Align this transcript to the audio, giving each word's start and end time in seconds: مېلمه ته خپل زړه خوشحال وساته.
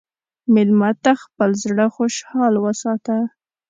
مېلمه 0.53 0.89
ته 1.03 1.11
خپل 1.23 1.49
زړه 1.63 1.85
خوشحال 1.95 2.53
وساته. 2.63 3.17